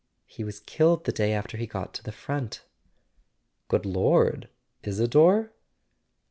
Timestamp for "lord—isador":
3.85-5.51